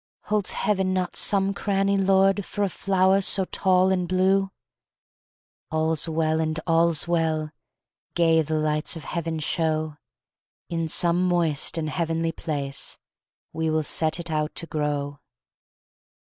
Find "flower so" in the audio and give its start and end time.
2.69-3.45